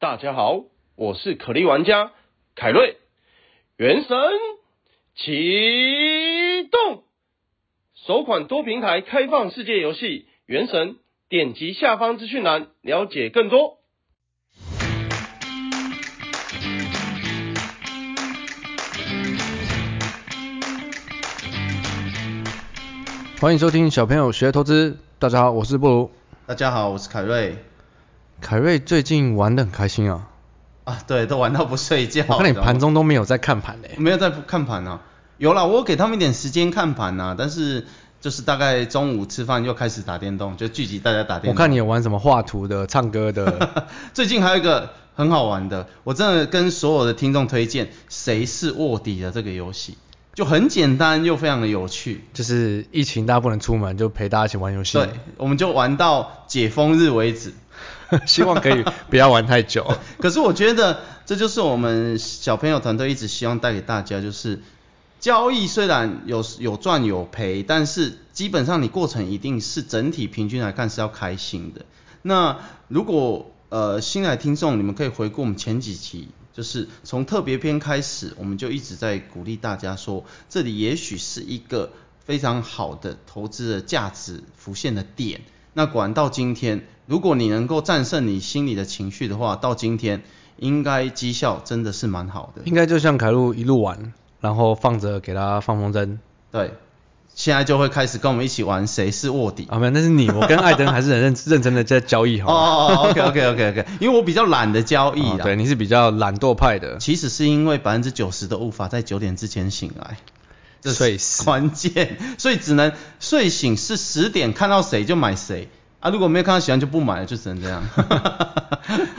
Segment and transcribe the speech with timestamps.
[0.00, 0.60] 大家好，
[0.94, 2.12] 我是可莉玩家
[2.54, 2.98] 凯瑞。
[3.76, 4.16] 原神
[5.16, 7.02] 启动，
[7.96, 10.06] 首款多平台开放世界游戏
[10.46, 10.90] 《原神》，
[11.28, 13.78] 点击下方资讯栏了解更多。
[23.40, 24.96] 欢迎收听小朋友学投资。
[25.18, 26.12] 大家好，我是布鲁。
[26.46, 27.56] 大家好，我是凯瑞。
[28.40, 30.28] 凯瑞最近玩的很开心啊。
[30.84, 32.24] 啊，对，都玩到不睡觉。
[32.28, 33.90] 我看你盘中都没有在看盘嘞。
[33.98, 35.00] 没有在看盘啊。
[35.36, 37.86] 有啦，我给他们一点时间看盘呐，但是
[38.20, 41.50] 就是大概中午吃饭又开始打电动，就聚集大家打电动。
[41.52, 43.86] 我看你有玩什么画图的、唱歌的。
[44.14, 49.98] 最近还有一个很好玩的，我真的跟所有的听众推荐《谁是卧底》的这个游戏。
[50.38, 54.96] 就很简单又非常的有趣，就是疫情大家不能出门，就陪大家一起玩游戏。
[54.96, 57.52] 对，我们就玩到解封日为止，
[58.24, 59.96] 希望可以不要玩太久。
[60.20, 64.62] 可是我觉得这就是我们小朋友团队一直希望带给大家，就是
[65.18, 71.84] 交易虽然有有赚有赔，但是基本上你过程一定是整体平均来看是要开心的。
[72.22, 76.28] 那如果呃新来听众，你们可以回顾我们前几期。
[76.58, 81.92] 就是从特别篇开始，我们就一直在鼓励大家说，这里也许是一个
[82.24, 85.42] 非常好的投资的价值浮现的点。
[85.74, 90.24] 那果然到今天，如果你能够战胜你心里的情绪的话，到今天
[90.56, 92.62] 应该绩效真的是蛮好的。
[92.64, 96.18] 应该就像凯路一路玩，然后放着给他放风筝。
[96.50, 96.72] 对。
[97.38, 99.78] 现在就会开始跟我们一起玩谁是卧底啊？
[99.78, 102.52] 没有，那是你， 我跟艾登还是很认认真的在交易好。
[102.52, 105.40] 哦哦，OK OK OK OK，因为我比较懒得交易啊、哦。
[105.44, 106.98] 对，你是比较懒惰派的。
[106.98, 110.16] 其实是因为百分之九十都无法在九点之前醒来，
[110.80, 115.68] 这是关键，所以只能睡醒是十点看到谁就买谁
[116.00, 117.84] 啊，如果没有看到喜欢就不买了，就只能这样。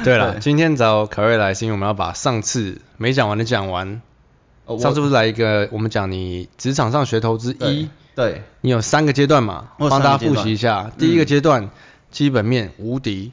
[0.03, 4.01] 对了，今天找凯瑞来是因为我们要把上次没讲完的讲完。
[4.65, 7.87] 哦、上次不是来一个我们讲你职场上学投资一。
[8.19, 9.69] 对，你有三个阶段嘛？
[9.77, 10.91] 帮大家复习一下。
[10.97, 11.69] 第一个阶段，
[12.11, 13.31] 基本面无敌。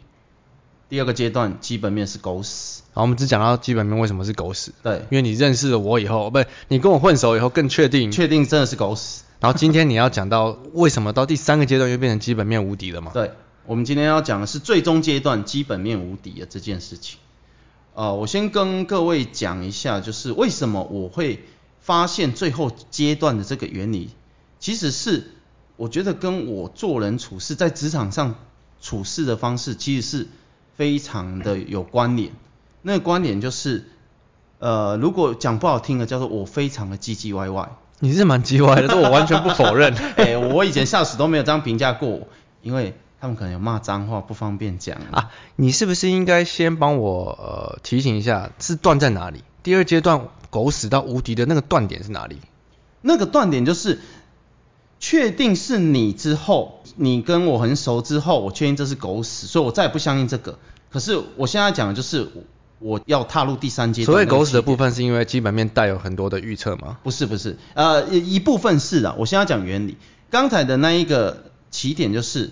[0.88, 2.82] 第二个阶段，基本面是狗屎。
[2.92, 4.72] 好，我们只讲到基本面为什么是狗屎。
[4.84, 8.12] 对，因为你认识了我以后，不是你跟我混熟以后更确定。
[8.12, 9.24] 确定真的是狗屎。
[9.40, 13.10] 然后今天你要讲到为什么到第三个阶段又变成基本面无敌了嘛？
[13.12, 13.32] 对，
[13.66, 17.18] 我们今天要讲的是最终阶段基本面无敌的这件事情。
[17.94, 21.42] 呃，我先跟各位讲一下，就是为什么我会
[21.80, 24.10] 发现最后阶段的这个原理。
[24.66, 25.30] 其实是
[25.76, 28.34] 我觉得跟我做人处事，在职场上
[28.80, 30.26] 处事的方式，其实是
[30.74, 32.32] 非常的有关联。
[32.82, 33.84] 那个观点就是，
[34.58, 37.68] 呃，如果讲不好听的，叫做我非常的唧唧歪歪。
[38.00, 39.94] 你是蛮唧歪的，这我完全不否认。
[40.18, 42.26] 哎、欸，我以前下属都没有这样评价过我，
[42.60, 45.30] 因为他们可能有骂脏话，不方便讲啊。
[45.54, 49.44] 你是不是应该先帮我呃提醒一下，是断在哪里？
[49.62, 52.40] 第二阶段狗屎到无敌的那个断点是哪里？
[53.00, 54.00] 那个断点就是。
[55.08, 60.58] 确定是你之后，你跟我很熟之后，我确定这是狗屎，所以我再也不相信这个。
[60.90, 62.28] 可是我现在讲的就是
[62.80, 64.06] 我要踏入第三阶段。
[64.06, 66.98] 所谓狗屎的部分，是因为基本面带有很多的预测吗？
[67.04, 69.14] 不是不是，呃，一部分是的。
[69.16, 69.96] 我现在讲原理。
[70.28, 72.50] 刚才的那一个起点就是，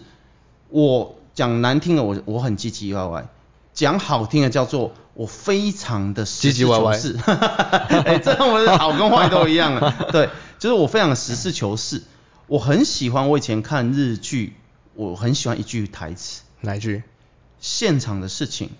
[0.69, 3.25] 我讲难听的，我我很唧唧歪歪；
[3.73, 7.17] 讲好听的叫做我非常的实事求是。
[7.27, 9.93] 哎，这样我好跟坏都一样了。
[10.13, 10.29] 对，
[10.61, 12.01] 就是我非常的实事求是。
[12.47, 14.53] 我很喜欢，我以前看日剧，
[14.95, 16.43] 我很喜欢一句台词。
[16.61, 17.03] 哪一句？
[17.59, 18.71] 现场的事情，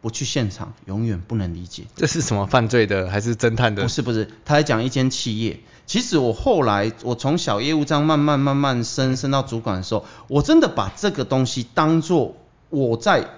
[0.00, 1.84] 不去现场，永远不能理解。
[1.94, 3.82] 这是什么犯罪的，还是侦探的？
[3.82, 5.60] 不是不是，他在讲一间企业。
[5.86, 12.36] 其实我后来，我从小业务这样慢慢慢慢升升到主管的时候，我真的把这个东西当做
[12.70, 13.28] 我在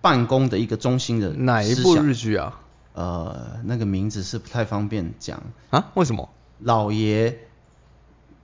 [0.00, 1.28] 办公的一个中心的。
[1.30, 2.60] 哪一部日剧啊？
[2.94, 5.40] 呃，那个名字是不太方便讲。
[5.70, 5.92] 啊？
[5.94, 6.28] 为什么？
[6.58, 7.38] 老爷。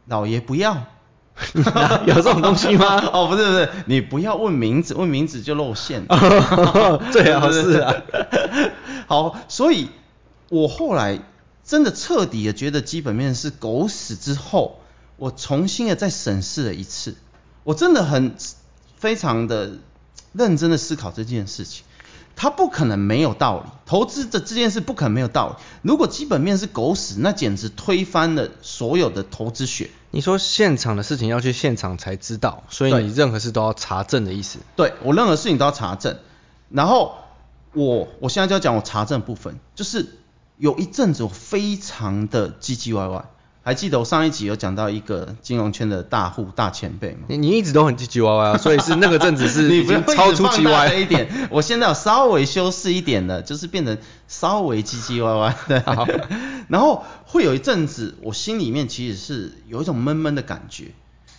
[0.09, 0.87] 老爷不要，
[2.07, 2.97] 有这种东西吗？
[3.13, 6.07] 哦，不是不是，你不要问名字，问名字就露馅。
[7.13, 7.95] 最好是啊。
[9.07, 9.91] 好，所以
[10.49, 11.21] 我后来
[11.65, 14.81] 真的彻底的觉得基本面是狗屎之后，
[15.17, 17.17] 我重新的再审视了一次，
[17.65, 18.35] 我真的很
[18.97, 19.73] 非常的
[20.33, 21.85] 认真的思考这件事情。
[22.41, 25.57] 它不可能没有道理，投资的这件事不可能没有道理。
[25.83, 29.91] 如果基本面是狗屎，那简直推翻了所有的投资学。
[30.13, 34.61] 你说现场的事情要去现场才知道，所以你任何事都要查证的意思？
[34.77, 36.17] 对，我任何事情都要查证。
[36.71, 37.17] 然后
[37.73, 40.21] 我我现在就要讲我查证部分，就是
[40.57, 43.25] 有一阵子我非常的唧唧歪歪，
[43.69, 47.27] 还记得我上一集有讲到一个金融圈的大户大前辈吗？
[47.29, 51.29] 你你一直都很唧唧歪歪，所以是那个阵子是 已经超出唧歪一点。
[51.51, 55.81] 我现在有稍微修饰一点的，就是变成稍微唧唧歪歪对。
[55.85, 56.09] 好
[56.69, 60.95] 然后会有一阵子，我心里面其实是有一种闷闷的感觉，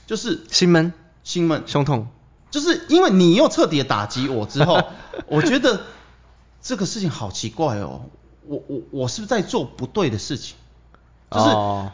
[0.06, 0.94] 就是心闷、
[1.24, 2.10] 心闷、胸痛，
[2.52, 4.80] 就是因为你又彻底的打击我之后，
[5.26, 5.82] 我觉得
[6.62, 8.04] 这个事情好奇怪哦，
[8.46, 10.56] 我我我是不是在做不对的事情？
[11.32, 11.46] 就是，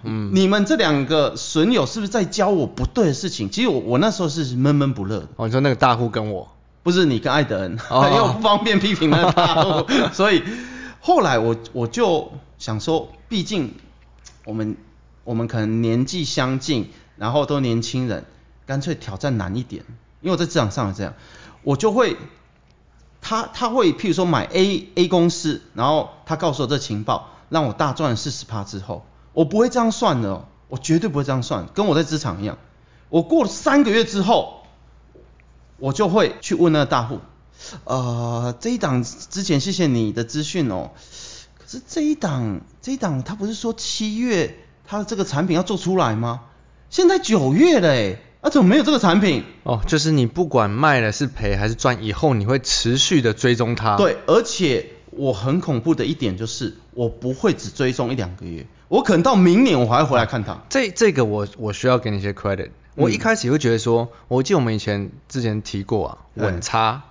[0.03, 3.49] 嗯，你们这两个损友是不是在教我不对的事情？
[3.49, 5.27] 其实我我那时候是闷闷不乐的。
[5.35, 6.47] 哦，你说那个大户跟我，
[6.83, 10.41] 不是你跟艾德恩， 因为我不方便批评那个大户，所以
[11.01, 13.73] 后来我我就想说，毕竟
[14.45, 14.77] 我们
[15.25, 18.23] 我们可能年纪相近，然后都年轻人，
[18.65, 19.83] 干脆挑战难一点。
[20.21, 21.13] 因为我在职场上是这样，
[21.63, 22.15] 我就会
[23.21, 29.05] 他他会譬如说买 A A 公司，然后他告诉我这情报，让我大赚了四十趴之后。
[29.35, 32.57] 我不会这样算的哦，我绝对不会这样算，跟我在职场一样。
[33.09, 34.63] 我过了三个月之后，
[35.77, 37.19] 我就会去问那个大户，
[37.83, 40.91] 呃，这一档之前谢谢你的资讯哦，
[41.59, 46.45] 可是这一档这一档他不是说七月他的这个产品要做出来吗？
[46.89, 49.43] 现在九月了诶，啊怎么没有这个产品？
[49.63, 53.97] 哦，就是你不管卖了是赔还是赚，以后你会持续的追踪它。
[53.97, 58.65] 对，而且我很恐怖的一点就是，我不会只追踪一两个月。
[58.87, 60.57] 我可能到明年我还会回来看它。
[60.69, 62.69] 这这个我我需要给你一些 credit。
[62.95, 67.01] 我一开始会觉得说，我记得我们以前之前提过啊，稳差。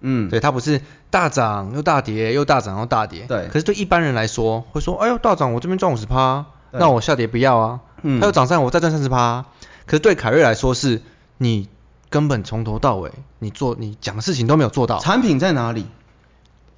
[0.00, 0.28] 嗯。
[0.28, 0.80] 对，它不是
[1.10, 3.24] 大涨又大跌，又大涨又大跌。
[3.26, 3.48] 对。
[3.48, 7.80] 可是对一般人来说，会说，哎呦大涨我这边赚五十趴，那我下跌不要啊。
[8.02, 8.20] 嗯。
[8.20, 9.46] 它又涨上我再赚三十趴。
[9.86, 11.02] 可是对凯瑞来说是，
[11.38, 11.68] 你
[12.08, 13.10] 根本从头到尾
[13.40, 15.00] 你做你讲的事情都没有做到。
[15.00, 15.86] 产品在哪里？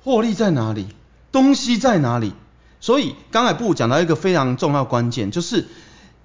[0.05, 0.89] 获利在哪里？
[1.33, 2.33] 东西在哪里？
[2.81, 5.67] 所以刚才不讲到一个非常重要关键，就是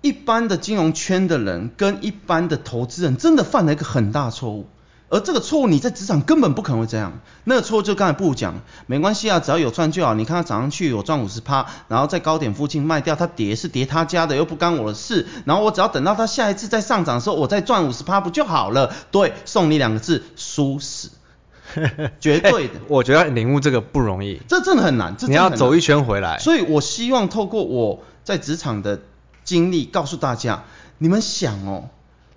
[0.02, 4.68] 一般的金融圈的人跟一般的投资人真的犯了一个很大错误，
[5.10, 7.20] 而这个错误你在职场根本不可能会这样。
[7.44, 10.14] 那个错误就刚才不讲，没关系啊，只要有赚就好。
[10.14, 15.28] 你看他涨上去，我赚五十趴，然后在高点附近卖掉，他跌是跌他家的，又不干我的事。
[15.46, 18.94] 然后我只要等到他下一次再上涨的时候，我再赚五十趴不就好了？
[19.12, 21.10] 对，送你两个字：输死。
[22.20, 25.16] 绝对的，欸，我觉得领悟这个不容易，这真的很难。
[25.18, 26.40] 这你要走一圈回来。
[26.40, 29.02] 所以我希望透过我在职场的
[29.44, 30.64] 经历，告诉大家，
[30.98, 31.90] 你们想哦，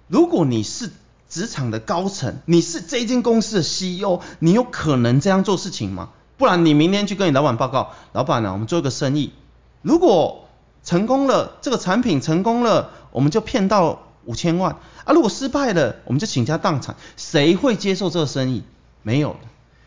[0.09, 0.91] 如果你是
[1.29, 6.11] 职场的高层，你是这间公司的 CEO，你有可能这样做事情吗？
[6.39, 9.32] 不然你明天去跟你老板报告，老板呢，啊，我们做一个生意，
[9.82, 10.49] 如果
[10.85, 18.62] 成功了，这个产品成功了，我们就骗到五千万啊；如果失败了，我们就倾家荡产，谁会接受这个生意？
[19.06, 19.38] 没有的，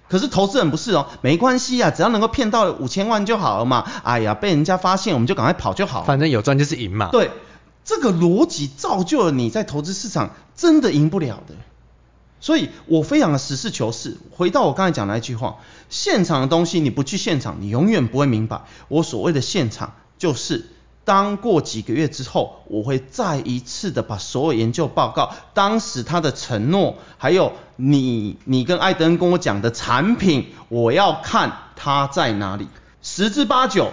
[0.08, 3.86] 可是投资人不是哦，没关系啊，只要能够骗到五千万就好了嘛。
[4.04, 6.04] 哎呀，被人家发现我们就赶快跑就好。
[6.04, 7.10] 反正有赚就是赢嘛。
[7.12, 7.32] 对，
[7.84, 11.56] 这个逻辑造就了你在投资市场真的赢不了的。
[12.40, 14.16] 所以我非常的实事求是。
[14.32, 15.58] 回到我刚才讲的那句话，
[15.90, 18.62] 现场的东西你不去现场，你永远不会明白。
[18.88, 20.68] 我所谓的现场就是。
[21.10, 32.68] 当过几个月之后，我会再一次的把所有研究报告、当时他的承诺，还有你你跟艾登跟我讲的产品，我要看它在哪里，
[33.02, 33.90] 十之八九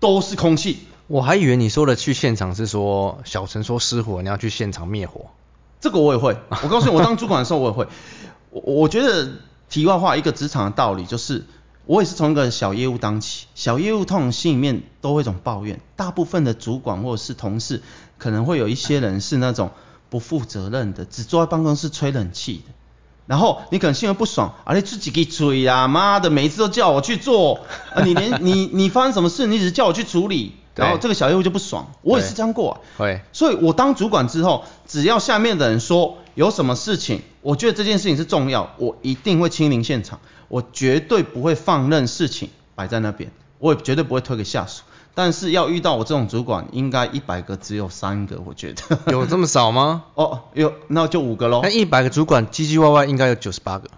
[0.00, 0.78] 都是空气。
[1.06, 5.26] 我还以为你说的去现场是说小陈说失火，你要去现场灭火。
[5.82, 7.86] 这个我也会，我告诉你，我当主管的时候我也会。
[8.48, 9.32] 我我觉得
[9.68, 11.44] 题外话，一个职场的道理就是。
[11.86, 17.82] 我也是从一个小业务当起，小业务通常心里面都会一种抱怨，大部分的主管或者是同事，
[18.18, 19.70] 可能会有一些人是那种
[20.08, 22.72] 不负责任的，只坐在办公室吹冷气的。
[23.26, 27.60] 然后你可能心里不爽，啊你自己给吹啊，妈的，每一次都叫我去做，
[27.94, 31.92] 啊你连 你你发生什么事，你只是叫我去处理，然后这个小业务就不爽。
[32.02, 32.80] 我也是这样过啊。
[32.98, 33.22] 对。
[33.32, 40.20] 所以我当主管之后，只要下面的人说有什么事情，我觉得这件事情是重要，我一定会亲临现场。
[40.48, 44.82] 我绝对不会放任事情摆在那边，我也绝对不会推给下属。
[45.16, 48.98] 但是要遇到我这种主管，应该一百个只有三个，我觉得。
[49.12, 50.06] 有这么少吗？
[50.14, 51.60] 哦，有，那就五个喽。
[51.62, 53.88] 那一百个主管唧唧歪歪，应该有九十八个。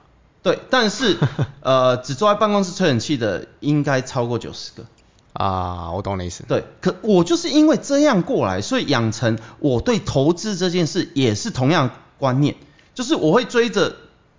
[0.43, 1.17] 对，但是
[1.61, 4.85] 呃，只坐在办公室吹冷气的，应该超过九十个。
[5.33, 6.45] 啊，我懂你意思。
[6.47, 12.57] 对，可我就是因为这样过来，所以养成我对投资这件事也是同样观念，
[12.95, 13.97] 就是我会追着。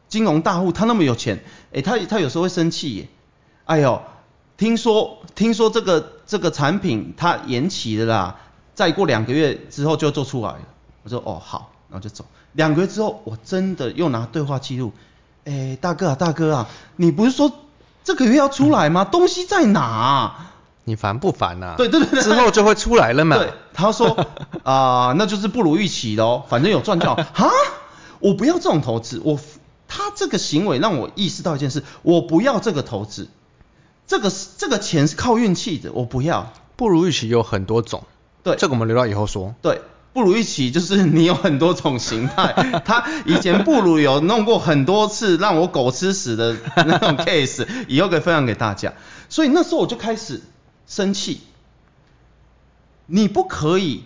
[0.10, 3.08] 金融大户他那么有钱，诶，他他有时候会生气耶。
[3.66, 4.02] 哎呦，
[4.58, 8.36] 听说听说这个这个产品它延期了啦，
[8.74, 10.60] 再过两个月之后就做出来了。
[11.04, 12.26] 我说哦好，然后就走。
[12.54, 14.94] 两个月之后，我真的又拿对话记录，
[15.44, 17.52] 诶，大哥啊大哥啊，你不是说
[18.04, 19.04] 这个月要出来吗？
[19.12, 20.48] 东西在哪？
[20.86, 21.76] 你烦不烦呐？
[21.78, 23.38] 对对对，之后就会出来了嘛。
[23.38, 24.08] 对，他说
[24.64, 27.16] 啊、呃，那就是不如预期的哦，反正有赚就好。
[27.16, 27.50] 哈，
[28.20, 29.38] 我不要这种投资，我
[29.88, 33.28] 他这个行为让我意识到一件事，我不要这个投资，
[34.08, 36.54] 这个这个钱是靠运气的，我不要。
[36.76, 38.04] 不如预期有很多种，
[38.44, 39.56] 对，这个我们留到以后说。
[39.62, 39.82] 对。
[40.14, 42.52] 不如预期就是你有很多种形态，
[42.84, 48.96] 他以前不如有弄过很多次让我狗吃屎的那种 case，以后可以分享给大家。
[49.30, 50.42] 所以那时候我就开始
[50.88, 51.42] 生气，
[53.06, 54.06] 你不可以，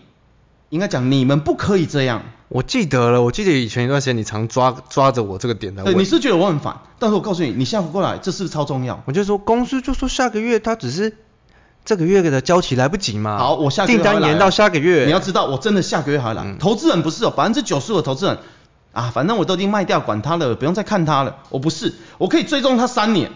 [0.71, 2.23] 应该讲你们不可以这样。
[2.47, 5.83] 我记得了，我记得以前一段时间你常抓抓着我这个点的。
[5.83, 9.03] 对，你是觉得我很烦，但是我告诉你，你下不过来，这是不是超重要？
[9.05, 11.15] 我就说公司就说下个月他只是。
[11.83, 13.39] 这个月的交期来不及嘛？
[13.39, 15.05] 好，我下个月订单延到下个月。
[15.05, 16.43] 你要知道，我真的下个月还来。
[16.45, 18.37] 嗯、投资人不是哦，百分之九十五的投资人
[18.91, 21.37] 啊，反正我都已经卖掉，管他了，不用再看他了。
[21.49, 23.31] 我不是，我可以追踪他三年。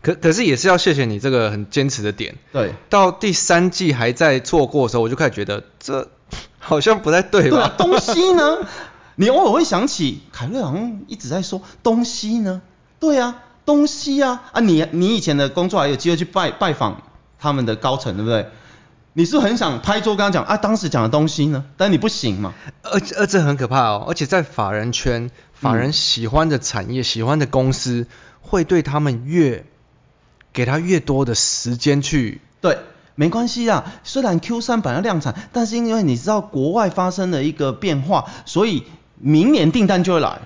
[0.00, 2.36] 可可是也是要谢谢你这个很坚持的点。
[2.54, 2.72] 对。
[2.88, 6.08] 到第三季还在错过的时候，我就开始觉得这
[6.70, 7.74] 好像不太对吧？
[7.76, 8.58] 对，东西呢？
[9.16, 12.62] 你偶尔会想起凯瑞好像一直在说东西呢。
[13.00, 14.60] 对啊，东西啊啊！
[14.60, 17.02] 你你以前的工作还有机会去拜拜访。
[17.42, 18.50] 他们的高层对不对？
[19.14, 21.64] 你是很想拍桌跟他讲啊，当时讲的东西呢？
[21.76, 22.54] 但你不行嘛。
[22.82, 28.06] 而而这很可怕哦，而且在法人圈，法人喜欢的产业、嗯、喜欢的公司，
[28.42, 29.64] 会对他们越
[30.52, 32.40] 给他越多的时间去。
[32.60, 32.78] 对，
[33.20, 33.84] 没关系啊。
[34.02, 38.84] 虽然 Q 三本来量产，但是因为你知道国外发生了一个变化，所以
[39.18, 40.38] 明年订单就会来。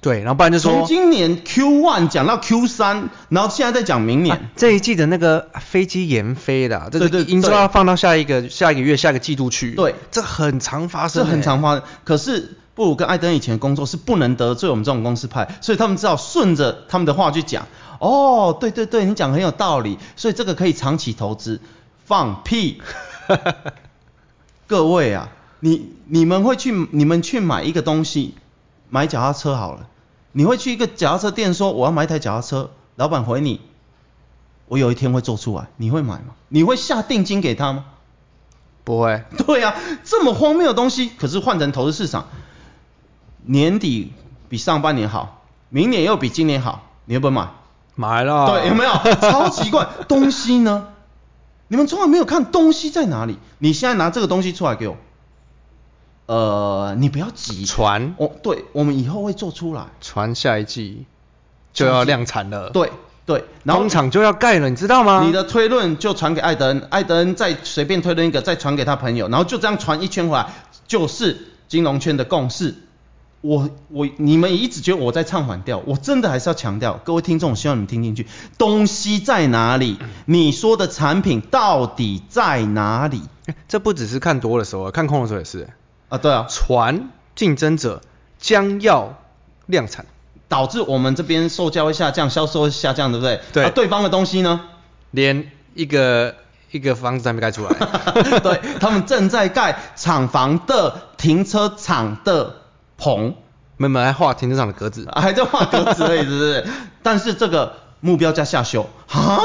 [0.00, 9.72] 对，然后不然就说从今年 Q one 讲到 Q 三然后现在在讲明年、啊、这一季的那个飞机延飞的，这个营收要放到下一个下一个月下一个季度去。
[9.74, 11.82] 对，这很常发生，这很常发生。
[12.04, 17.66] 可是布鲁跟艾登以前的工作是不能得罪我们这种公司派，所以他们只好顺着他们的话去讲。
[17.98, 21.60] 哦，对对对，你讲很有道理，所以这个可以长期投资。
[22.06, 22.80] 放屁！
[24.68, 28.36] 各位啊，你你们会去你们去买一个东西，
[28.88, 29.88] 买脚踏车好了。
[30.30, 33.60] 你会去一个脚踏车店说我要买一台脚踏车，老板回你，
[34.68, 36.34] 我有一天会做出来，你会买吗？
[36.48, 37.84] 你会下定金给他吗？
[38.84, 39.24] 不会。
[39.44, 42.28] 对啊，这么荒谬的东西，可是换成投资市场，
[43.44, 44.12] 年底
[44.48, 47.48] 比上半年好，明年又比今年好，你会不会买？
[47.96, 48.46] 买了。
[48.46, 48.92] 对，有没有？
[48.92, 50.88] 超奇怪， 东西呢？
[51.68, 53.38] 你们从来没有看东西在哪里？
[53.58, 54.96] 你现在拿这个东西出来给我。
[56.26, 57.64] 呃，你不要急。
[57.66, 58.14] 船。
[58.18, 59.86] 哦，对，我们以后会做出来。
[60.00, 61.06] 船下一季
[61.72, 62.70] 就要量产了。
[62.70, 62.90] 对
[63.24, 65.22] 对，然后工厂就要盖了，你知道吗？
[65.24, 70.46] 你的推论就传给艾德恩，艾德恩再随便推论一个，再传给他朋友，然后就这样传一圈回来，
[70.86, 72.74] 就是金融圈的共识。
[73.46, 78.26] 我我你们一直觉得我在唱反调，我真的还是要强调，各位听众，我希望你们听进去，
[78.58, 79.98] 东西在哪里？
[80.24, 83.22] 你说的产品到底在哪里？
[83.68, 85.68] 这不只是看多的时候，看空的时候也是。
[86.08, 88.02] 啊，对啊，船竞争者
[88.40, 89.14] 将要
[89.66, 90.06] 量产，
[90.48, 93.40] 导致我们这边售价会下降，销售会下降，对不对？
[93.52, 93.64] 对。
[93.64, 94.62] 啊，对方的东西呢？
[95.12, 96.34] 连一个
[96.72, 97.72] 一个房子还没盖出来。
[98.42, 102.56] 对，他们正在盖厂房的停车场的
[102.98, 103.34] 棚，
[103.76, 106.66] 没没还画停车场的格子， 还在画格子而已，是不是？
[107.02, 109.42] 但是这个目标价下修，哈？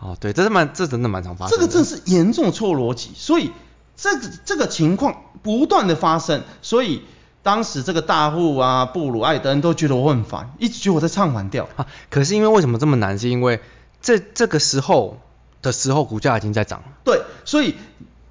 [0.00, 1.56] 哦，对，这是蛮，这真的蛮常发生。
[1.56, 3.50] 这个真是严重错逻辑，所以。
[3.96, 7.04] 这个这个情况不断的发生，所以
[7.44, 11.68] 当时这个大户啊，布鲁艾登都觉得我很烦，一直觉得我在唱反调。
[11.76, 13.20] 啊，可是因为为什么这么难？
[13.20, 13.60] 是因为
[14.02, 15.20] 这这个时候
[15.62, 16.86] 的时候，股价已经在涨了。
[17.04, 17.76] 对，所以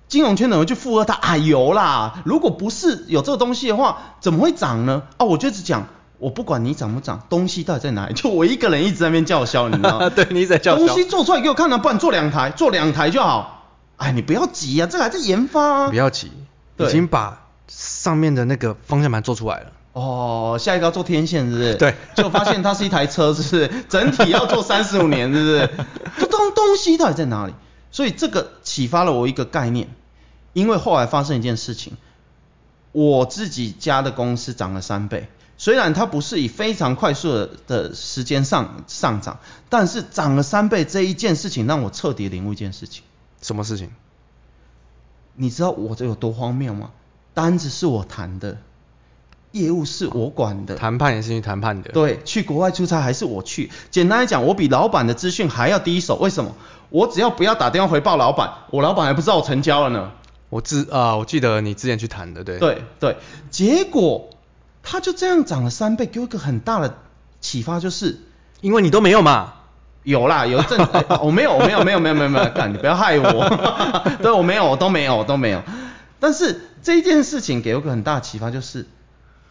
[0.08, 5.04] 金融圈的人去附和他，哎呦啦，如果不是有这个东西的话，怎么会涨呢？
[5.18, 5.88] 啊，我就只讲，
[6.20, 8.14] 我不管你涨不涨，东西到底在哪里？
[8.16, 10.10] 就我一个人一直在那边叫嚣，你知道吗？
[10.14, 10.86] 对，你一直在叫嚣。
[10.86, 13.66] 东西做出来给我看了，不然做两台，做两台就好。
[13.98, 15.90] 哎，你不要急啊，这个还在研发啊。
[15.90, 16.32] 不要急，
[16.78, 19.68] 已经把上面的那个方向盘做出来了。
[19.94, 21.76] 哦，下一个要做天线是不是？
[21.78, 23.72] 对，就发现它是一台车，是不是？
[23.90, 25.70] 整体要做三十五年，是不是？
[26.18, 27.54] 这东东西到底在哪里？
[27.94, 29.88] 所以这个启发了我一个概念，
[30.52, 31.94] 因为后来发生一件事情，
[32.92, 43.04] 我自己家的公司涨了三倍，虽然它不是以非常快速的的时间上上涨，但是涨了三倍这一件事情让我彻底领悟一件事情。
[43.42, 43.92] 什么事情？
[45.36, 46.92] 你知道我这有多荒谬吗？
[47.34, 48.58] 单子是我谈的，
[49.52, 51.92] 业务是我管的，谈判也是你谈判的。
[51.92, 53.72] 对，去国外出差还是我去。
[53.92, 56.16] 简单来讲，我比老板的资讯还要第一手。
[56.16, 56.56] 为什么？
[56.94, 60.12] 我只要不要打电话回报老板，我老板还不知道我成交了呢。
[60.50, 62.60] 我知啊，我记得你之前去谈的，对。
[62.60, 63.18] 对对，
[63.50, 64.30] 结果
[64.84, 66.96] 他就这样涨了三倍，给我一个很大的
[67.42, 68.22] 启发，就是
[68.62, 69.56] 因为你都没有嘛。
[70.04, 73.50] 有啦，有一阵子，我、没有，我没有，没有，没有，没有，没有，干，你不要害我，
[74.22, 75.64] 对，我没有，我都没有，我都没有。
[76.20, 78.86] 但是这件事情给我个很大的启发，就是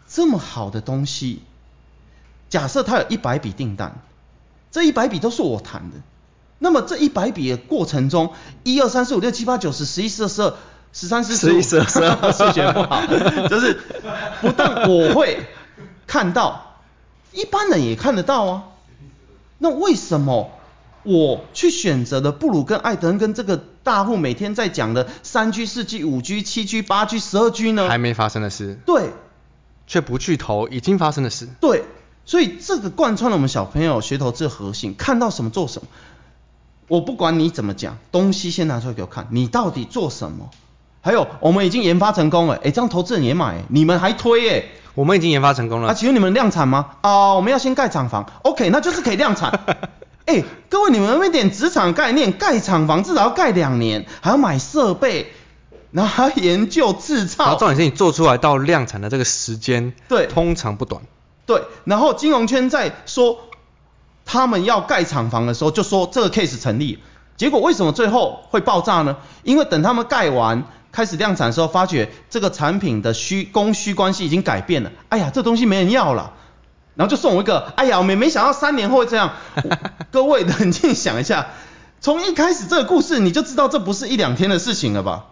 [0.06, 1.42] 这么好的东西，
[2.48, 4.00] 假设他有一百笔订单，
[4.70, 5.96] 这一百笔都是我谈的，
[6.62, 10.54] 那么这一百笔的过程中，一二三四五六七八九十十一十二十二
[10.92, 13.04] 十三十四十五十二十二，数学不好，
[13.50, 13.80] 就是
[14.40, 15.40] 不但我会
[16.06, 16.76] 看到，
[17.32, 18.62] 一般人也看得到啊。
[19.58, 20.52] 那为什么
[21.02, 27.88] 我去选择的布鲁跟艾德恩跟这个大户每天在讲的三 G、四 G、五 G、七 G、八 G、十二 G 呢？
[27.88, 28.78] 还没发生的事。
[28.86, 29.10] 对。
[29.84, 31.48] 却不去投已经发生的事。
[31.60, 31.84] 对。
[32.24, 35.88] 所以这个贯穿了我们小朋友学投资的核心，看到什么做什么。
[36.92, 40.50] 我不管你怎么讲，东西先拿出来给我看，你到底做什么？
[41.00, 44.64] 还有，我们已经研发成功了，哎，这样投资人也买，你们还推哎。
[44.94, 45.88] 我们已经研发成功了。
[45.88, 46.96] 啊，请问你们量产吗？
[47.00, 48.30] 啊、哦，我们要先盖厂房。
[48.42, 49.58] OK，那就是可以量产。
[50.26, 52.32] 哎，各位，你们有点职场概念？
[52.32, 55.32] 盖厂房至少要盖两年，还要买设备，
[55.92, 57.44] 然后还要研究制造。
[57.44, 61.00] 然后重点是你做出来到量产的这个时间，对，通常不短。
[61.46, 63.38] 对，然后金融圈在说
[64.32, 67.00] 他们要盖厂房的时候，就说这个 case 成立。
[67.36, 69.18] 结果为什么最后会爆炸呢？
[69.42, 70.64] 因为等他们盖完。
[70.90, 74.92] 开始量产的时候，发觉这个产品的需供需关系已经改变了。
[75.08, 76.32] 哎呀，这东西没人要了，
[76.94, 77.72] 然后就送我一个。
[77.76, 79.32] 哎呀，我们没想到三年后会这样。
[80.12, 81.46] 各位冷静想一下，
[82.02, 85.24] 从一开始这个故事你就知道这不是一两天的事情了吧？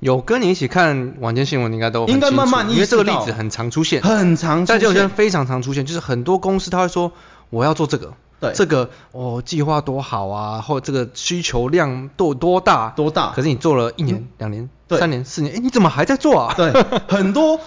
[0.00, 7.12] 有跟你一起看晚间新闻，应该都应该慢慢，因为这个例子很常出现，很常出现，在这种非常常出现，就是很多公司他会说
[7.50, 8.14] 我要做这个。
[8.38, 12.90] 对，这个哦，计划多好啊，或这个需求量多多大？
[12.90, 13.32] 多大？
[13.32, 16.54] 可是你做了一年、嗯、两年、三年、四年，哎，你怎么还在做啊？
[16.54, 16.72] 对，
[17.08, 17.58] 很多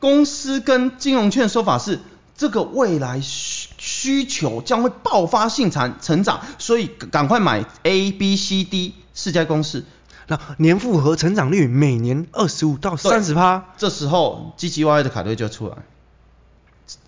[0.00, 2.00] 公司跟金融券的说法是，
[2.36, 9.84] 这个未来需需求将会爆发性产成长，所以赶快买 A、B、C、D 四家公司，
[10.26, 15.76] 那年复合成长率每年二十五到三十趴，这时候唧唧歪歪的卡队就出来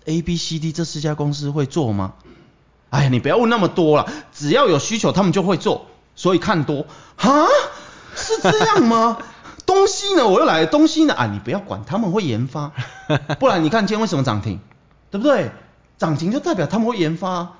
[0.05, 2.13] ，A、B、C、D 这四家公司会做吗？
[2.93, 6.85] 哎呀，你不要问那么多了，只要有需求，他们就会做，所以看多。
[7.15, 7.47] 哈，
[8.15, 9.17] 是这样吗？
[9.65, 10.27] 东西呢？
[10.27, 11.15] 我又来了，东西呢？
[11.15, 12.71] 啊，你不要管，他们会研发，
[13.39, 14.59] 不然你看今天为什么涨停，
[15.09, 15.49] 对不对？
[15.97, 17.53] 涨停就代表他们会研发。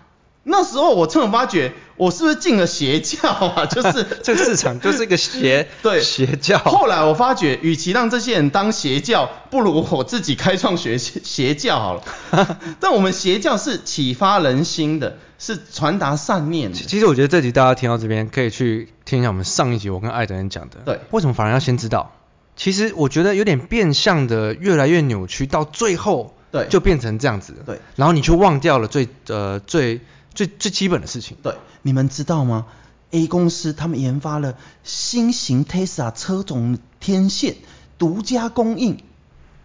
[0.45, 3.65] 那时候我突然发觉，我是不是进了邪教啊？
[3.71, 6.57] 就是这个市场就是一个邪 对邪教。
[6.59, 12.03] 后来我发觉，与其让这些人当邪教，不如我自己开创学邪教好了。
[12.81, 16.77] 但我们邪教是启发人心的，是传达善念的。
[16.77, 20.79] 其实我觉得这集大家听到这边，可以去听一下我们上一集我跟艾德恩讲的。
[20.83, 20.99] 对。
[21.11, 22.11] 为什么反而要先知道？
[22.57, 27.59] 其实我觉得有点变相的，越来越扭曲，到最后对就变成这样子了。
[27.65, 27.79] 对。
[27.95, 30.01] 然后你就忘掉了最呃最。
[30.33, 31.37] 最最基本的事情。
[31.41, 32.65] 对，你们知道吗
[33.11, 37.55] ？A 公司他们研发了新型 Tesla 车种天线，
[37.97, 38.97] 独家供应，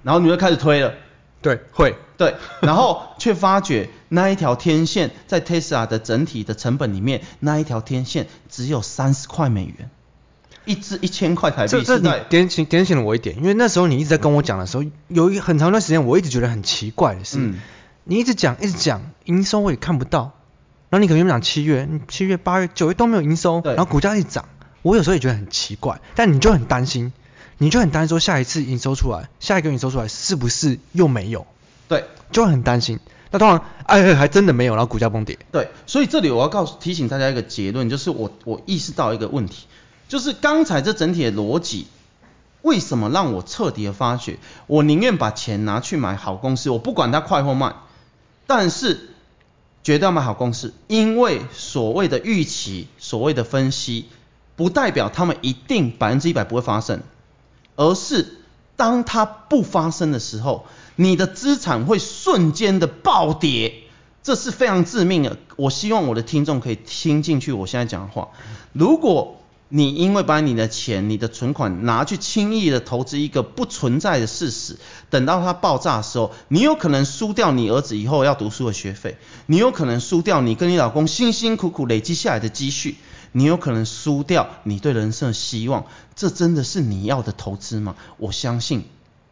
[0.02, 0.94] 然后你就开始推了。
[1.40, 1.96] 对，会。
[2.18, 9.88] 对，然后却发觉那一条天线在 Tesla 的整体的成本里面，那一条天线只有三十块美元，
[10.64, 11.70] 一支一千块台币。
[11.70, 17.60] 这这你点醒点醒了我一点，因为那时候你一直在跟我讲的时候，有一很长一段时间我一直觉得很奇怪的是，嗯、
[18.02, 20.32] 你一直讲一直讲营收我也看不到。
[20.90, 24.48] 然后你可能讲七月、七月、八月、九月都没有营收，然后股价一涨，
[24.80, 27.12] 我有时候也觉得很奇怪，但你就很担心，
[27.58, 31.46] 你就很担心说下一次营收出来，下一个营收出来是不是又没有？
[31.88, 33.00] 对，就很担心。
[33.30, 35.38] 那当然，哎，还真的没有，然后股价崩跌。
[35.52, 39.66] 对，所以这里我要告诉提醒大家一个结论，就是我我意识到一个问题，
[40.08, 41.86] 就是刚才这整体的逻辑，
[42.62, 47.76] 为什么让我彻底的发觉，我宁愿把钱拿去买好公司，我不管它快或慢，
[48.46, 49.10] 但是。
[49.88, 54.04] 绝对要买好公司，因为所谓的预期、所谓的分析，
[54.54, 57.00] 不代表他们一定百分之一百不会发生，
[57.74, 58.42] 而是
[58.76, 63.84] 当它不发生的时候，你的资产会瞬间的暴跌，
[64.22, 65.38] 这是非常致命的。
[65.56, 68.28] 我希望我的听众可以听进去我现在讲的话，
[68.74, 69.36] 如果。
[69.70, 74.78] 你因为把你的钱、你的存款拿去轻易的投资一个不存在的事实，
[75.10, 82.96] 等到它爆炸的时候，你有可能输掉你儿子以后要读书的学费，你有可能输掉你跟你老公辛辛苦苦累积下来的积蓄，
[83.32, 85.84] 你有可能输掉你对人生的希望。
[86.16, 87.94] 这真的是你要的投资吗？
[88.16, 88.84] 我相信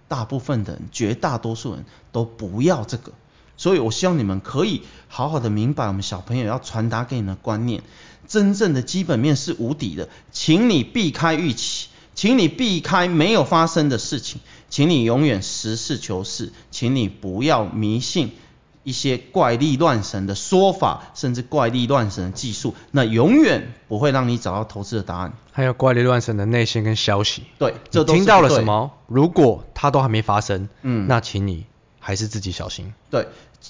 [0.07, 3.13] 大部分的人，绝大多数人都不要这个。
[3.59, 7.83] 所以我希望你们可以好好的明白我们小朋友要传达给你的观念。
[8.27, 18.33] 真正的基本面是无敌的，请你避开预期，请你避开没有发生的事情，请你永远实事求是，请你不要迷信
[18.85, 25.33] 一些怪力乱神的说法，甚至怪力乱神的技术，那永远不会让你找到投资的答案。
[25.53, 27.43] 还有怪力乱神的内线跟消息。
[27.59, 28.93] 对，这都听到了什么？
[29.09, 31.65] 如果它都还没发生，嗯，那请你
[31.99, 32.93] 还是自己小心。
[33.11, 33.27] 对，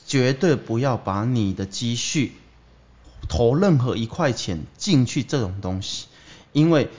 [0.07, 2.33] 绝对不要把你的积蓄
[3.29, 6.07] 投任何一块钱进去这种东西，
[6.53, 6.91] 因为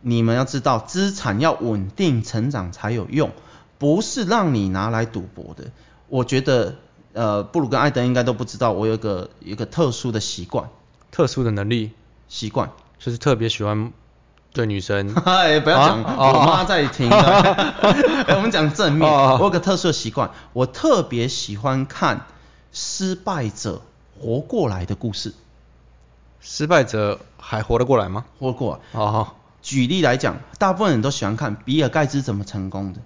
[0.00, 3.30] 你们要知道，资产要稳定成长才有用，
[3.78, 5.70] 不是让你拿来赌博的。
[6.08, 6.76] 我觉得。
[7.14, 10.68] 呃，布鲁跟艾登应该都不知道，我有一个一个特殊的习惯，
[11.10, 11.90] 特殊的能力
[12.28, 13.92] 习惯，就是特别喜欢
[14.52, 15.12] 对女生。
[15.24, 17.10] 哎，不要讲，啊、我妈在听。
[17.10, 22.26] 我们讲正面，我有个特殊的习惯，我特别喜欢看
[22.72, 23.80] 失败者
[24.20, 25.34] 活过来的故事。
[26.50, 28.24] 失败者还活得过来吗？
[28.38, 28.98] 活过来。
[28.98, 29.28] 哦。
[29.60, 33.00] 举例来讲，大部分人都喜欢看比尔盖茨怎么成功的，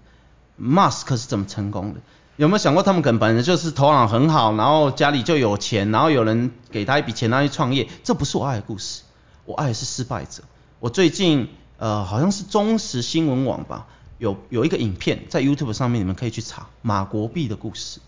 [0.57, 2.01] 马斯克是怎么成功的。
[2.37, 7.89] 有没有想过，他们可能本来就是头脑很好，然后家里就有钱，然后有人给他一笔钱他去创业？
[8.05, 9.03] 这不是我爱的故事，
[9.45, 10.45] 我爱的是失败者。
[10.79, 17.99] 我最近呃好像是中时新闻网吧，有有一个影片在 YouTube 上面，你们可以去查马国毕的故事。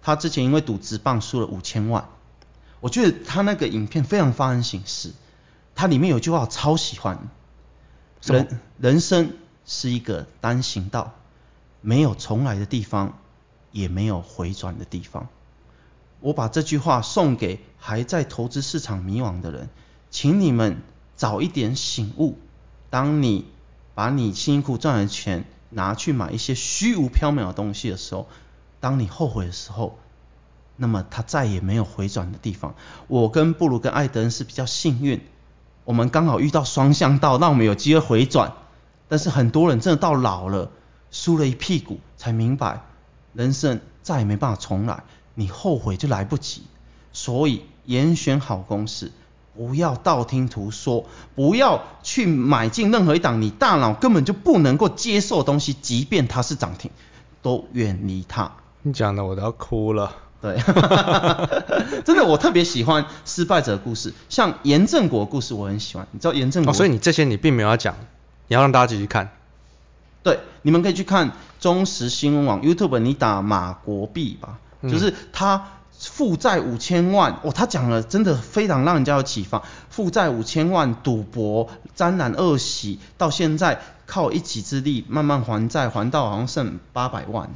[0.00, 2.08] 他之前因为赌职棒输了五千万，
[2.82, 5.14] 我觉得他那个影片非常发人省思。
[5.74, 7.18] 它里面有句话我超喜欢，
[8.22, 9.32] 人人生
[9.64, 11.14] 是一个单行道，
[11.80, 13.16] 没有重来的地方。
[13.74, 15.28] 也没有回转的地方。
[16.20, 19.70] 我把这句话送给还在投资市场迷惘的人，
[20.10, 20.82] 请你们
[21.16, 22.36] 早一点醒悟。
[22.90, 23.46] 当你
[23.94, 28.28] 把你辛辛苦赚的钱拿去买一些虚无缥缈的东西的时候，
[28.78, 29.98] 当你后悔的时候，
[30.82, 32.74] 那么它再也没有回转的地方。
[33.06, 35.20] 我跟布鲁跟艾德恩是比较幸运，
[35.84, 38.54] 我们刚好遇到双向道，让我们有机会回转。
[39.06, 40.72] 但是很多人真的到老了，
[41.12, 42.82] 输了一屁股，才明白。
[43.32, 45.04] 人生再也没办法重来，
[45.36, 46.62] 你后悔就来不及。
[47.12, 49.12] 所以严选好公司，
[49.54, 51.04] 不要道听途说，
[51.36, 56.90] 不要去买进任何一档你大脑根本就不能够接受的东西，即便它是涨停，
[57.40, 58.50] 都远离它。
[58.82, 60.16] 你讲的我都要哭了。
[60.42, 60.58] 对，
[62.04, 66.08] 真的，我特别喜欢失败者的故事，像严正国的故事我很喜欢。
[66.10, 66.72] 你知道严正国？
[66.72, 67.94] 哦，所以你这些你并没有要讲，
[68.48, 69.30] 你要让大家继续看。
[70.24, 87.50] 对，你们可以去看中时新闻网 YouTube，你打马国币吧，嗯、就是他负债五千万，哦，他讲了真的非常让人家有启发，负债五千万，赌博沾染恶习，到现在靠一己之力慢慢还债，还到好像剩八百万。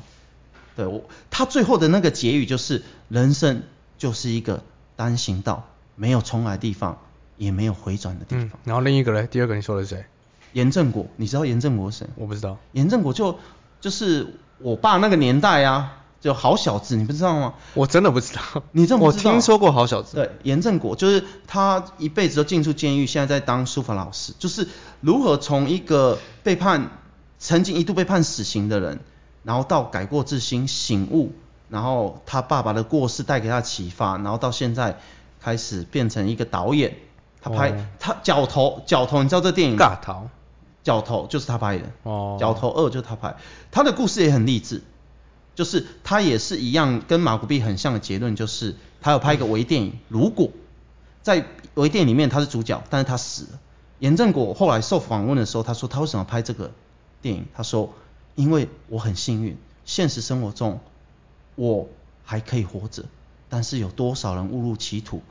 [0.77, 3.62] 对我，他最后的那个结语就是，人生
[3.97, 4.62] 就是一个
[4.95, 6.99] 单行道，没有重来的地方，
[7.39, 8.49] 也没有回转的地方。
[8.49, 10.05] 嗯、然后另一个嘞，第二个你说的是谁？
[10.53, 12.07] 严正国，你知道严正国是谁？
[12.17, 12.59] 我不知道。
[12.73, 13.39] 严正国就
[13.81, 17.55] 就是我爸那个年代啊，就好小子，你不知道吗？
[17.75, 18.62] 我真的不知道。
[18.73, 20.17] 你这么我听说过好小子。
[20.17, 24.69] 对，严正国就是他一辈子都进出监狱，现在在当书法老师，就是
[25.01, 26.91] 如何从一个被判
[27.39, 29.01] 曾经一度被判死刑的人，
[29.47, 31.33] 然后到改过自新、醒悟，
[31.71, 34.99] 然后他爸爸的过世带给他启发，然后到现在
[35.41, 36.97] 开始变成一个导演，
[37.41, 39.79] 他拍、哦、他角头角头，你知道这电影？
[39.79, 40.29] 尬头。
[40.83, 41.85] 角头就是他拍的，
[42.39, 43.35] 角头二就是他拍，
[43.73, 44.85] 他的故事也很励志，
[45.57, 50.49] 就是他也是一样跟马古碧很像的结论，就是他有拍一个微电影，如果
[51.23, 53.59] 在微电影里面他是主角，但是他死了。
[53.99, 56.71] 严正国后来受访问的时候，他说他为什么拍这个
[57.21, 57.47] 电影？
[57.53, 57.93] 他说
[58.37, 60.79] 因为我很幸运，现实生活中
[61.57, 61.88] 我
[62.25, 63.05] 还可以活着，
[63.49, 65.22] 但是有多少人误入歧途？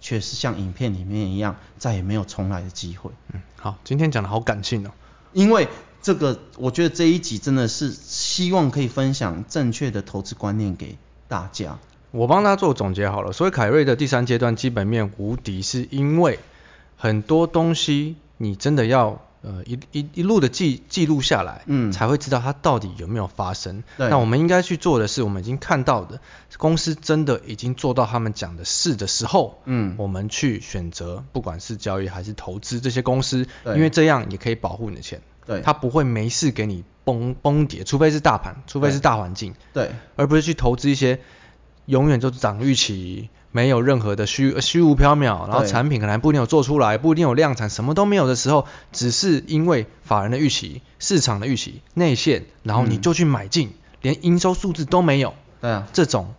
[0.00, 3.10] 却是像影片里面一样，再也没有重来的机会。
[3.32, 4.92] 嗯，好，今天讲的好感性哦。
[5.32, 5.68] 因为
[6.00, 11.78] 这个，我觉得这一集真的是希望可以分享正确的投资观念给大家。
[12.12, 13.32] 我帮他做总结好了。
[13.32, 16.38] 所以凯瑞的第三阶段基本面无敌，是因为
[16.96, 19.20] 很多东西你真的要。
[19.40, 23.84] 呃，一一一路的记记录下来，嗯，才会知道它到底有没有发生。
[23.96, 26.20] 那我们应该去做的是，我们已经看到的
[26.56, 35.22] 公司真的已经做到他们讲的事的时候，嗯，我们去选择，不管是交易还是投资这些公司，对，因为这样也可以保护你的钱。
[35.46, 35.60] 对。
[35.60, 39.54] 它不会没事给你崩崩跌，除非是大盘，除非是大环境。
[39.72, 39.92] 对。
[40.16, 41.20] 而不是去投资一些
[41.88, 43.28] 永远就是涨预期。
[43.50, 53.72] 没有任何的虚虚无缥缈，然后产品可能还不一定有做出来，不一定有量产，什么都没有的时候，只是因为法人的预期、市场的预期、内线，然后你就去买进，嗯、
[54.02, 55.32] 连营收数字都没有。
[55.62, 56.34] 对啊，这种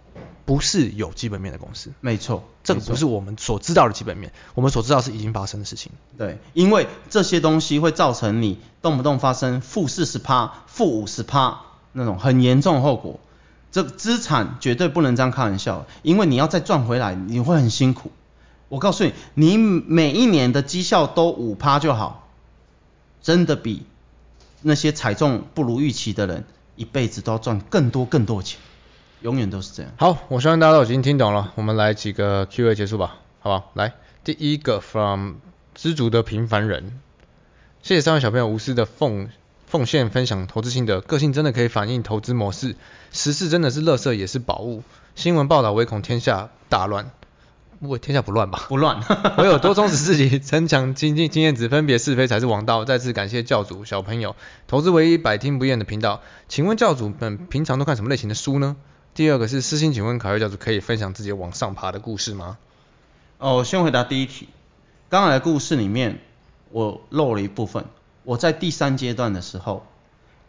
[0.46, 1.92] 不是有基本面的公司。
[2.00, 5.92] 没错，这个不是我们所知道的基本面，我们所知道是已经发生的事情。
[6.16, 13.20] 对，因为这些东西会造成你动不动发生负四十趴、负五十趴那种很严重的后果。
[13.72, 18.12] 这资产绝对不能这样开玩笑，因为你要再赚回来，你会很辛苦。
[18.68, 22.30] 我告诉你，你每一年的绩效都五趴就好，
[23.22, 23.86] 真的比
[24.62, 28.60] 那些踩中不如预期的人一辈子都要赚更多更多钱，
[29.22, 29.92] 永远都是这样。
[29.98, 33.66] 好，我相信大家都已经听懂了，我们来几个 Q&A 结束吧，好吧？
[33.74, 35.34] 来，第一个 from
[35.74, 37.00] 知足的平凡人，
[37.82, 39.30] 谢谢三位小朋友无私的奉。
[39.70, 42.76] 奉献分享投资心得，个性真的可以反映投资模式，
[43.12, 44.82] 时事真的是垃圾也是宝物，
[45.14, 47.12] 新闻报道唯恐天下大乱，
[47.80, 48.66] 不过天下不乱吧？
[48.68, 49.04] 不乱，
[49.38, 52.84] 唯有多充实自己，增强经济经验值，分别是非才是王道。
[52.84, 54.36] 再次感谢教主小朋友，
[54.68, 56.22] 投资唯一百听不厌的频道。
[56.48, 58.76] 请问教主们平常都看什么类型的书呢？
[59.14, 62.58] 第二个是私心，请问凯瑞教主可以分享自己往上爬的故事吗？
[63.38, 64.50] 哦，先回答第一题，
[65.10, 66.22] 刚才的故事里面
[66.72, 67.86] 我漏了一部分。
[68.24, 69.86] 我在第三阶段的时候，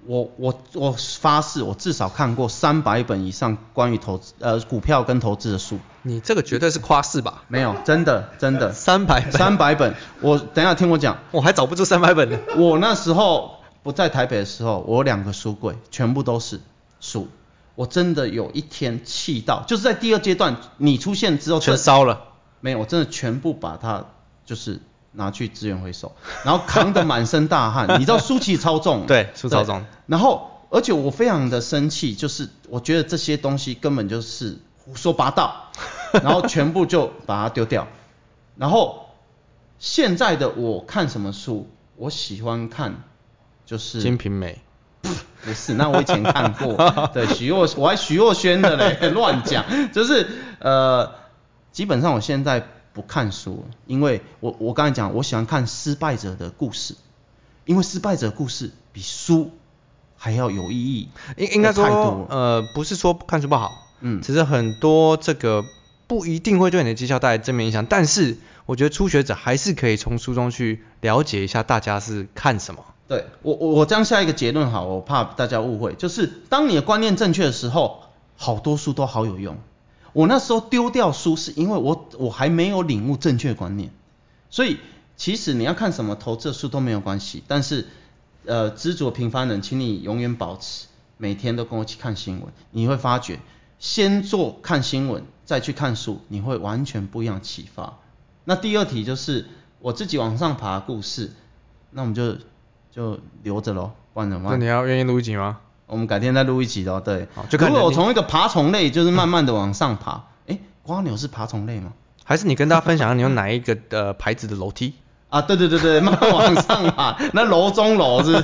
[0.06, 5.78] 我我我发誓，我至少看过三百本以上关于投资呃股票跟投资的书。
[6.02, 7.44] 你这个绝对是夸饰吧？
[7.48, 8.72] 没有，真的真的。
[8.74, 9.33] 三百本。
[9.33, 11.18] 三百本，我等一下听我讲。
[11.30, 12.38] 我还找不出三百本呢。
[12.56, 16.61] 我那时候不在台北的时候，我有两个书柜，全部都是
[17.00, 17.28] 书。
[17.74, 22.24] 我真的有一天气到，就是在第二阶段你出现之后，全烧了。
[22.61, 24.06] 没有，我真的全部把它
[24.44, 24.80] 就是。
[25.12, 26.12] 拿去资源回收，
[26.44, 29.84] 然后扛得满身大汗， 你知道书其实超重，对，书超重。
[30.06, 35.72] 然后，而且我非常的生气，就是我觉得这些东西根本就是胡说八道，
[36.22, 37.88] 然后全部就把它丢掉。
[38.56, 39.06] 然后
[39.80, 43.02] 现在的我看什么书，我喜欢看
[43.66, 44.60] 就是《金瓶梅》，
[45.42, 50.28] 不是，那我以前看过，对，徐若，我还徐若瑄的嘞，乱讲，就是
[50.60, 51.10] 呃，
[51.72, 52.64] 基本上我现在。
[53.00, 56.94] 不看书，因为我我刚才讲，我喜欢看失败者的故事，
[57.64, 59.52] 因为失败者的故事比书
[60.18, 61.08] 还要有意义。
[61.38, 65.64] 应应该说，呃，不是说看书不好，嗯，只是很多这个
[66.06, 68.36] 不一定会对你的绩效带来正面影响，但是
[68.66, 72.84] 我觉得初学者还是可以从书中去了解一下大家是看什么。
[73.08, 78.02] 对，我我我这样下一个结论好，我怕大家误会，就是当你的观念正确的时候，
[78.36, 79.56] 好多书都好有用。
[80.12, 83.90] 我那时候丢掉书，是因为我我还没有领悟正确观念，
[84.50, 84.78] 所以
[85.16, 87.86] 其实你要看什么投资书都没有关系，但是
[88.44, 93.38] 呃，知足平凡人，请你永远保持每天都跟我一起看新闻，你会发觉
[93.78, 97.98] 先做看新闻，再去看书，你会完全不一样启发。
[98.44, 99.46] 那第二题就是
[99.78, 101.32] 我自己往上爬故事，
[101.90, 102.36] 那我们就
[102.90, 104.58] 就留着喽，不然怎么办？
[104.58, 105.60] 那你要愿意录一集吗？
[105.90, 107.29] 我们改天再录一集哦，对。
[107.35, 110.24] 好，就如果我从一个爬虫类，就是慢慢的往上爬。
[110.46, 111.92] 哎、嗯，蜗牛是爬虫类吗？
[112.24, 114.94] 还是你跟大家分享你用哪一个的牌子的楼梯？
[115.29, 118.42] 啊，对对对对， 慢慢往上爬， 那楼中楼是，是。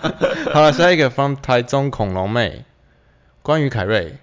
[0.52, 2.64] 好了，下一个 from 台中恐龙妹，
[3.42, 4.18] 关于凯瑞，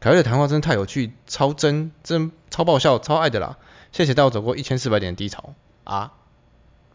[0.00, 3.56] 凯瑞的谈话真的太有趣，超真，真超爆笑，超爱的啦。
[3.92, 6.12] 谢谢带我走过一千四百点的低潮啊，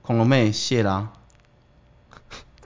[0.01, 1.09] 恐龙妹谢啦。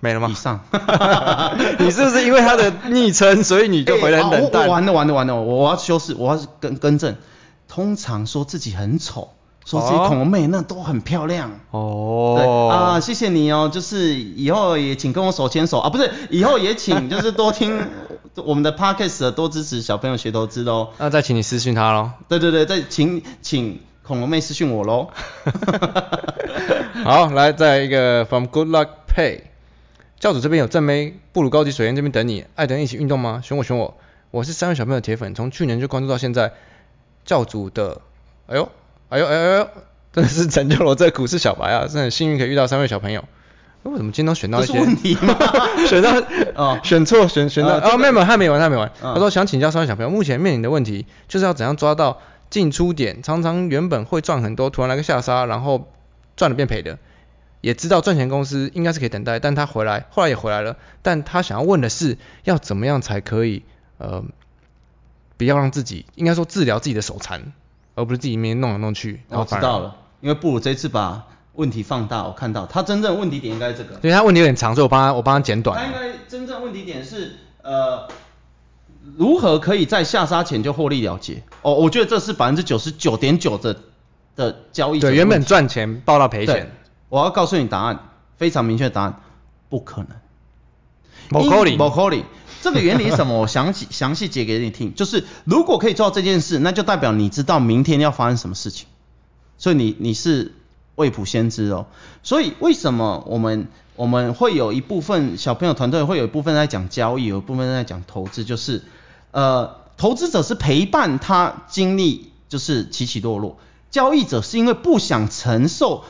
[0.04, 0.28] 没了吗？
[0.30, 0.60] 以上，
[1.80, 4.68] 你是不是因为他的昵称，所以你就 回来冷淡？
[4.68, 7.16] 完了完了完了，我要修饰，我要更更正。
[7.70, 9.30] 通常说自己很丑，
[9.66, 11.62] 说自己恐龙妹，那都很漂亮。
[11.72, 12.36] 哦。
[12.38, 17.80] 对啊，谢谢你哦，就是以后也请跟我手牵手啊，不是，以后也请就是多听
[18.36, 20.89] 我们的 podcast，多支持小朋友学投资喽。
[20.98, 22.12] 那再请你私讯他喽。
[22.28, 25.08] 对对对，再请请恐龙妹私讯我喽。
[27.06, 29.53] 好，来再一个 from Good Luck Pay。
[30.23, 33.41] 教主这边有正妹，布鲁高级水源这边等你，爱等一起运动吗？
[33.43, 33.97] 选我选我，
[34.31, 36.53] 我是三位小朋友的铁粉，从去年就关注到现在。
[37.25, 37.99] 教主的，
[38.47, 38.69] 哎呦，
[39.09, 39.67] 哎呦哎呦哎呦，
[40.13, 43.25] 真的是拯救了我这个股市小白啊，真的很幸运可以遇到三位小朋友。
[43.83, 44.71] 为什么今天都选到一些？
[44.71, 45.38] 这是问题吗？
[45.86, 46.23] 选到
[46.55, 48.89] 哦，选错选选到哦，没有没有还没完还没完。
[49.01, 55.89] 他说想请教三位小朋友，目前面临的问题就是要怎样抓到进出点，常常原本会赚很多，突然来个下杀，然后
[56.38, 56.97] 赚了变赔的。
[57.63, 63.63] 也知道赚钱公司应该是可以等待，但他回来，后来也回来了，但他想要问的是，要怎么样才可以，
[63.99, 64.21] 呃，
[65.38, 67.54] 不要让自己，应该说治疗自己的手残，
[67.95, 69.21] 而不是自己面弄来弄去。
[69.30, 73.95] 我知道了，因为布鲁这次把问题放大，我看到他真正问题点应该是这个。
[73.95, 75.80] 对，他问题有点长，所以我帮他，我帮他剪短。
[75.80, 78.10] 他应该真正问题点是，呃，
[79.15, 81.41] 如何可以在下杀前就获利了结？
[81.62, 83.78] 哦，我觉得这是百分之九十九点九的
[84.36, 84.99] 的交易。
[84.99, 86.69] 对，原本赚钱报到赔钱。
[87.13, 89.21] 我要告诉你答案，非常明确的答案，
[89.69, 90.08] 不可能。
[91.30, 91.78] 不可能。
[91.78, 92.23] 不可能。
[92.63, 93.39] 这个原理是什么？
[93.39, 94.93] 我详细详细解给你听。
[94.97, 98.88] 就是如果可以做到这件事，那就代表你知道明天要发生什么事情。
[99.60, 100.56] 所以你你是
[100.95, 101.86] 未卜先知哦。
[102.23, 108.82] 所以为什么我们我们会有一部分小朋友团队会有一部分在讲交易，有一部分在讲投资，就是
[109.30, 113.60] 呃，投资者是陪伴他经历就是起起落落，
[113.91, 116.06] 交易者是因为不想承受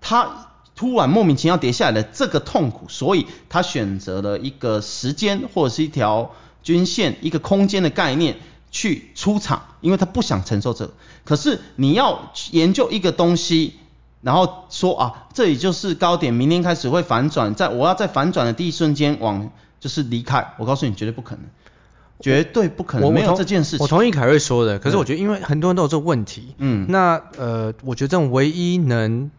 [0.00, 6.32] 他突然莫名其妙跌下来的这个痛苦，所以他选择了一个时间或者是一条
[6.62, 8.36] 均线、一个空间的概念
[8.70, 10.92] 去出场，因为他不想承受这个。
[11.24, 13.74] 可是你要研究一个东西。
[14.22, 21.44] 然后说啊，这里就是高点，明天开始会反转，在我要在反转的第一瞬间往就是离开，我告诉你绝对不可能，
[22.20, 23.82] 绝对不可能，我没有这件事情。
[23.82, 29.30] 我同意凯瑞说的，可是我觉得因为很多人都有这个问题，嗯，那呃，我觉得这种唯一能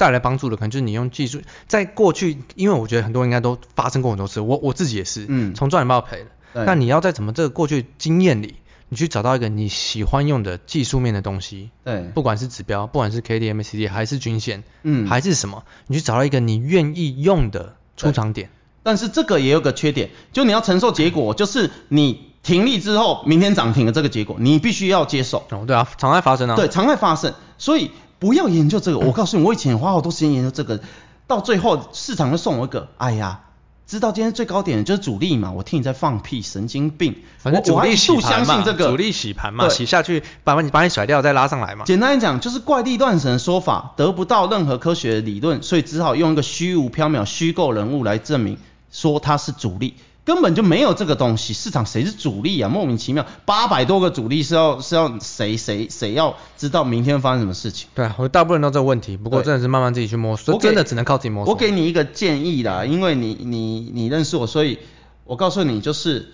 [0.00, 8.54] 带来帮助的，可能就是你用技术，在过去，因为我觉得很多人应该都发生过很多次，我我自己也是，嗯，从赚钱到赔的，那你要在怎么这个过去经验里。
[8.92, 18.50] 你去找到一个你喜欢用的技术面的东西，对，不管是指标，不管是 K D M C D 还是均线，嗯，还是什么，你去找到一个你愿意用的出场点。
[18.82, 25.46] 但是这个也有个缺点，就你要承受结果，就是你停利之后，明天涨停的这个结果，你必须要接受。
[25.50, 26.56] 哦，对啊，常态发生啊。
[26.56, 28.98] 对，常态发生，所以不要研究这个。
[29.00, 30.80] 我告诉你，我以前花好多时间研究这个，
[31.26, 33.40] 到最后市场就送我一个，哎呀。
[33.86, 35.50] 知道今天最高点的就是主力嘛？
[35.50, 37.12] 我听你在放屁，神经病！
[37.38, 41.84] 反正主力洗盘嘛，这个、主力洗盘嘛，洗下去把你把你甩掉，再拉上来嘛。
[41.86, 48.58] 简单来讲，就是怪力乱神的说法，得不到任何科学的理论，所以只好用一个虚无缥缈、虚构人物来证明，
[48.92, 49.94] 说他是主力。
[50.30, 52.68] 根本就没有这个东西，市场谁是主力啊？
[52.68, 57.88] 莫名其妙，八百多个主力是要是要谁谁谁要知道明天发生什么事情？
[57.96, 61.52] 对啊，我大部分都这个问题，不过真的是慢慢自己去摸索，真的只能靠自己摸索。
[61.52, 64.78] 我给你一个建议啦，因为你你你认识我，所以
[65.24, 66.32] 我告诉你，就是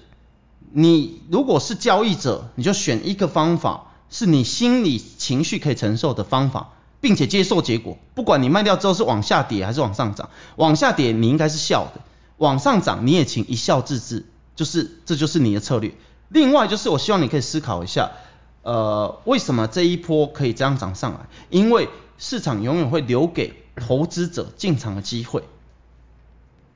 [0.72, 12.02] 你如果是交易者，你就选一个方法，是你心理情绪可以承受的方法，并且接受结果，不管你卖掉之后是往下跌还是往上涨，往下跌你应该是笑的。
[12.38, 15.94] 往上涨你也请一笑置之，就是这就是你的策略。
[16.28, 18.10] 另外就是我希望你可以思考一下，
[18.62, 21.20] 呃，为什么这一波可以这样涨上来？
[21.50, 25.44] 因为市场永远会留给投资者进场的机会。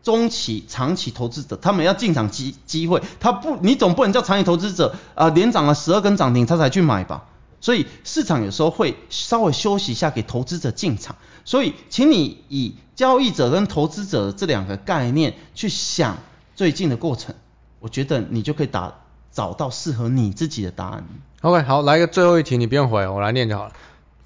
[0.02, 7.26] 中期、长期投资者他们要进场机机会，他不，你总不能叫长期投资者啊、呃、连涨了十二根涨停他才去买吧？
[7.60, 11.16] 所以市场有时候会稍微休息一下，给投资者进场。
[11.44, 16.18] 所以，请你以交易者跟投资者的这两个概念去想
[16.54, 17.34] 最近的过程，
[17.78, 18.92] 我觉得你就可以打
[19.32, 21.06] 找到适合你自己的答案。
[21.40, 23.72] OK，好，来一个最后一题，你不用回，我来念就好了。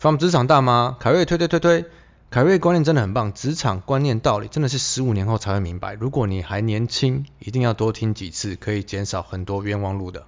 [0.01, 1.85] From 职场大妈凯瑞推推推推，
[2.31, 5.93] 凯瑞观念真的很棒，职场观念道理真的是十五年后才会明白。
[5.95, 10.25] 如果你还年轻，一定要多听几次，可以减少很多冤枉路的。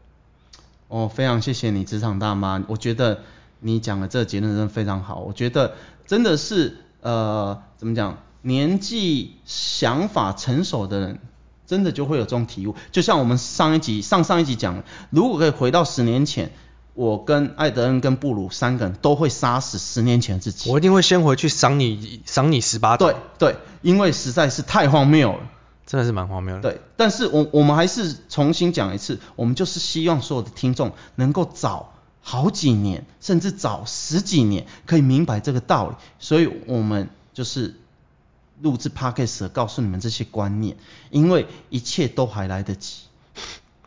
[0.87, 2.63] 哦，非常谢谢你，职场大妈。
[2.69, 3.23] 我觉得
[3.59, 5.19] 你讲的这个结论真的非常好。
[5.19, 5.75] 我觉得
[6.07, 8.19] 真的是呃，怎么讲？
[8.47, 11.19] 年纪、想法成熟的人，
[11.67, 12.77] 真的就会有这种体悟。
[12.93, 16.53] 就像我们上一集、上上一集讲的，如果可以回到十年前，
[16.95, 20.71] 我跟艾德恩跟布鲁三个人都会杀死十年前的自己。
[20.71, 22.97] 我一定会先回去赏你，赏你十八。
[22.97, 25.41] 对对，因为实在是太荒谬了。
[25.85, 26.63] 真的是蛮荒谬的。
[26.63, 35.97] 对，但是我我们还是重新讲一次，我们就是希望所有的听众能够早好几年，甚至早十几年，可以明白这个道理。
[36.19, 37.75] 所以我们就是
[38.63, 40.77] 录制 Podcast 告诉你们这些观念，
[41.11, 43.03] 因为一切都还来得及，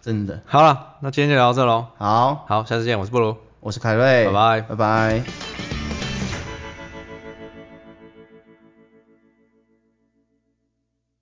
[0.01, 0.41] 真的。
[0.45, 1.88] 好了，那今天就聊到这喽。
[1.97, 5.78] 好，好，下次见，我是布鲁，我是凯瑞，拜拜，拜拜。